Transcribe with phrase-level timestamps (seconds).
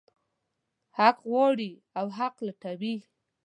[0.97, 2.95] حق غواړي او حق لټوي.